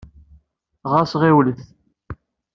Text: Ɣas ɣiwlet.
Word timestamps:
Ɣas 0.91 1.11
ɣiwlet. 1.21 1.61